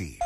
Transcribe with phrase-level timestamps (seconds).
[0.00, 0.18] si.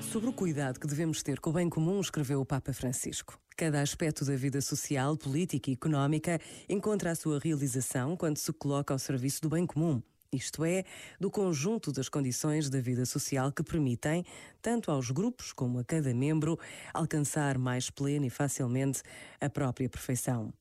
[0.00, 3.38] Sobre o cuidado que devemos ter com o bem comum, escreveu o Papa Francisco.
[3.56, 8.92] Cada aspecto da vida social, política e económica encontra a sua realização quando se coloca
[8.92, 10.02] ao serviço do bem comum,
[10.32, 10.84] isto é,
[11.18, 14.24] do conjunto das condições da vida social que permitem,
[14.60, 16.58] tanto aos grupos como a cada membro,
[16.92, 19.02] alcançar mais plena e facilmente
[19.40, 20.52] a própria perfeição.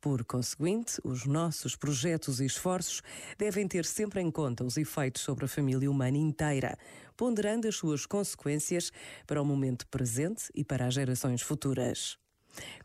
[0.00, 3.02] Por conseguinte, os nossos projetos e esforços
[3.36, 6.78] devem ter sempre em conta os efeitos sobre a família humana inteira,
[7.16, 8.90] ponderando as suas consequências
[9.26, 12.18] para o momento presente e para as gerações futuras.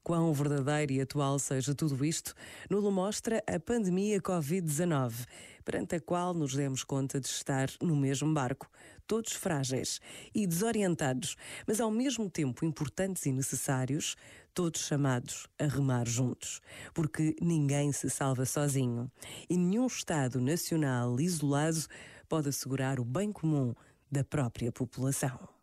[0.04, 2.34] Quão verdadeiro e atual seja tudo isto,
[2.70, 5.26] nulo mostra a pandemia Covid-19,
[5.64, 8.70] perante a qual nos demos conta de estar no mesmo barco,
[9.08, 10.00] todos frágeis
[10.34, 11.36] e desorientados,
[11.68, 14.16] mas ao mesmo tempo importantes e necessários,
[14.54, 16.62] todos chamados a remar juntos.
[16.94, 19.12] Porque ninguém se salva sozinho
[19.50, 21.88] e nenhum Estado nacional isolado
[22.28, 23.74] pode assegurar o bem comum
[24.12, 25.63] da própria população.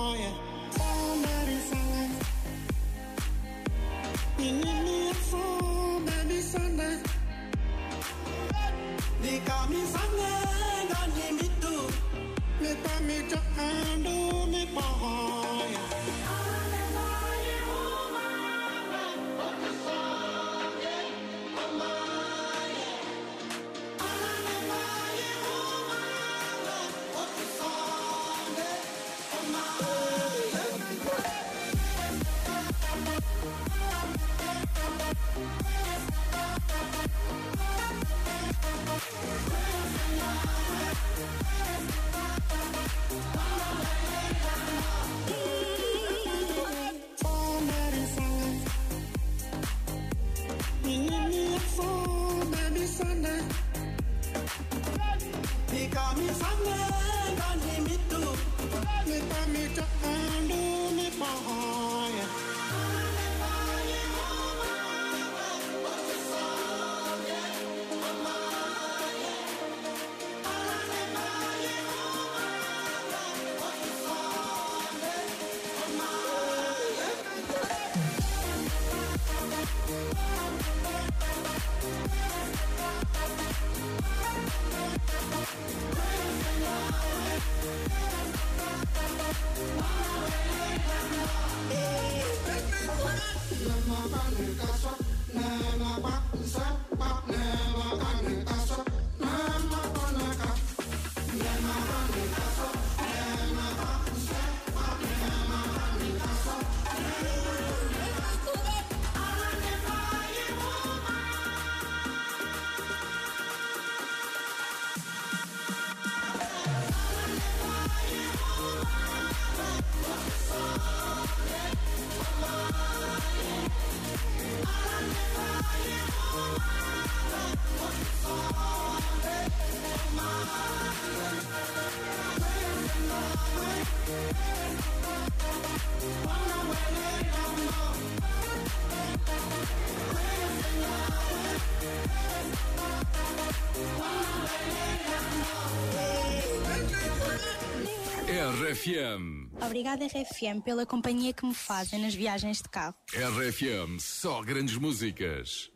[148.41, 149.49] RFM.
[149.63, 152.95] Obrigada, RFM, pela companhia que me fazem nas viagens de carro.
[153.13, 155.71] RFM, só grandes músicas.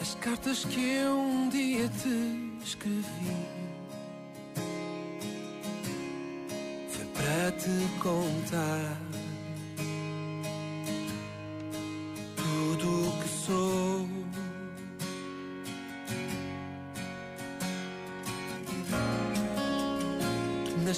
[0.00, 3.36] As cartas que eu um dia te escrevi
[6.88, 9.19] foi para te contar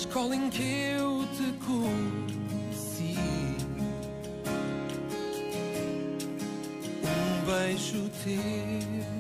[0.03, 0.63] escola em que
[0.99, 3.17] eu te conheci,
[7.05, 9.12] um beijo teu